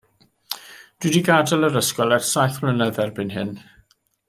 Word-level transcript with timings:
Dw 1.03 1.09
i 1.09 1.11
'di 1.15 1.21
gadael 1.27 1.67
yr 1.67 1.77
ysgol 1.83 2.17
ers 2.19 2.33
saith 2.37 2.59
mlynedd 2.65 2.99
erbyn 3.07 3.35
hyn. 3.37 3.55